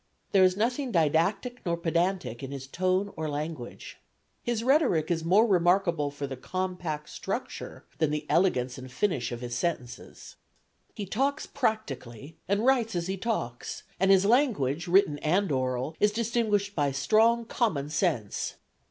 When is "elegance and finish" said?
8.27-9.31